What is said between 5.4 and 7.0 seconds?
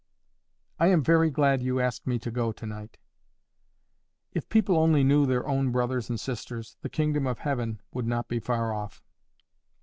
own brothers and sisters, the